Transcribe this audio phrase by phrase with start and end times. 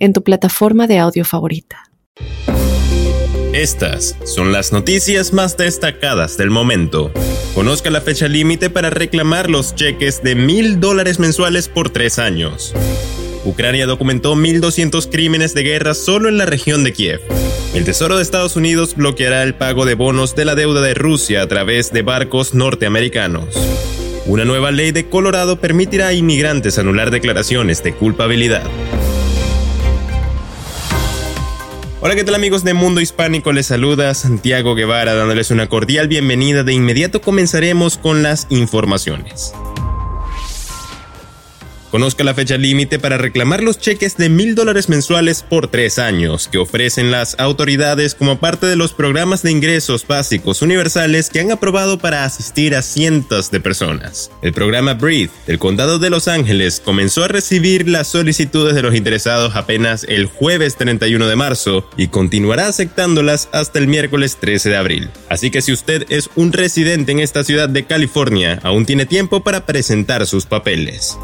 [0.00, 1.84] en tu plataforma de audio favorita.
[3.52, 7.12] Estas son las noticias más destacadas del momento.
[7.54, 12.72] Conozca la fecha límite para reclamar los cheques de mil dólares mensuales por tres años.
[13.44, 17.20] Ucrania documentó 1.200 crímenes de guerra solo en la región de Kiev.
[17.74, 21.42] El Tesoro de Estados Unidos bloqueará el pago de bonos de la deuda de Rusia
[21.42, 23.56] a través de barcos norteamericanos.
[24.26, 28.62] Una nueva ley de Colorado permitirá a inmigrantes anular declaraciones de culpabilidad.
[32.02, 33.52] Hola, ¿qué tal amigos de Mundo Hispánico?
[33.52, 36.64] Les saluda Santiago Guevara dándoles una cordial bienvenida.
[36.64, 39.52] De inmediato comenzaremos con las informaciones.
[41.90, 46.46] Conozca la fecha límite para reclamar los cheques de mil dólares mensuales por tres años
[46.46, 51.50] que ofrecen las autoridades como parte de los programas de ingresos básicos universales que han
[51.50, 54.30] aprobado para asistir a cientos de personas.
[54.40, 58.94] El programa Breathe del Condado de Los Ángeles comenzó a recibir las solicitudes de los
[58.94, 64.76] interesados apenas el jueves 31 de marzo y continuará aceptándolas hasta el miércoles 13 de
[64.76, 65.10] abril.
[65.28, 69.42] Así que si usted es un residente en esta ciudad de California, aún tiene tiempo
[69.42, 71.18] para presentar sus papeles.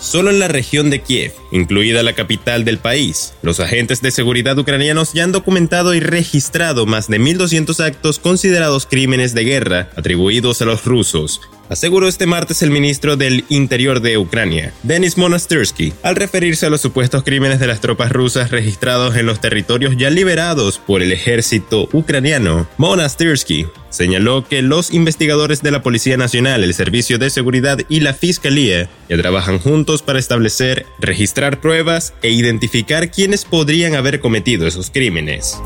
[0.00, 4.56] Solo en la región de Kiev, incluida la capital del país, los agentes de seguridad
[4.56, 10.62] ucranianos ya han documentado y registrado más de 1.200 actos considerados crímenes de guerra atribuidos
[10.62, 16.16] a los rusos, aseguró este martes el ministro del Interior de Ucrania, Denis Monastyrsky, al
[16.16, 20.78] referirse a los supuestos crímenes de las tropas rusas registrados en los territorios ya liberados
[20.78, 22.68] por el ejército ucraniano.
[22.76, 28.14] Monastyrsky señaló que los investigadores de la Policía Nacional, el Servicio de Seguridad y la
[28.14, 34.90] Fiscalía ya trabajan juntos para establecer, registrar pruebas e identificar quiénes podrían haber cometido esos
[34.90, 35.58] crímenes.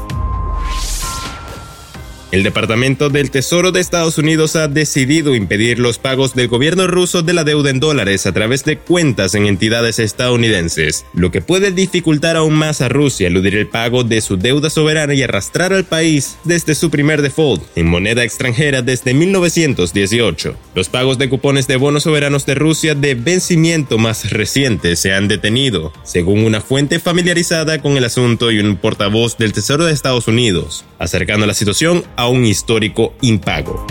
[2.33, 7.21] El Departamento del Tesoro de Estados Unidos ha decidido impedir los pagos del gobierno ruso
[7.21, 11.73] de la deuda en dólares a través de cuentas en entidades estadounidenses, lo que puede
[11.73, 15.85] dificultar aún más a Rusia eludir el pago de su deuda soberana y arrastrar al
[15.85, 20.57] país desde su primer default en moneda extranjera desde 1918.
[20.75, 25.29] Los pagos de cupones de bonos soberanos de Rusia de vencimiento más reciente se han
[25.29, 30.29] detenido, según una fuente familiarizada con el asunto y un portavoz del Tesoro de Estados
[30.29, 33.85] Unidos, acercando la situación a un histórico impago.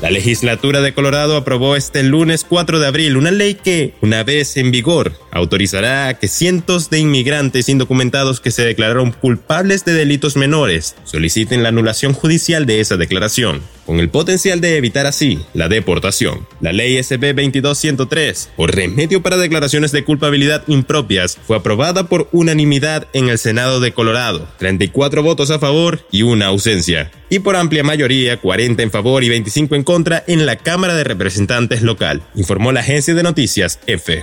[0.00, 4.56] La legislatura de Colorado aprobó este lunes 4 de abril una ley que, una vez
[4.56, 10.36] en vigor, autorizará a que cientos de inmigrantes indocumentados que se declararon culpables de delitos
[10.36, 15.70] menores soliciten la anulación judicial de esa declaración con el potencial de evitar así la
[15.70, 16.46] deportación.
[16.60, 23.08] La ley SB 22103, por remedio para declaraciones de culpabilidad impropias, fue aprobada por unanimidad
[23.14, 27.82] en el Senado de Colorado, 34 votos a favor y una ausencia, y por amplia
[27.82, 32.72] mayoría, 40 en favor y 25 en contra en la Cámara de Representantes local, informó
[32.72, 34.22] la agencia de noticias EFE.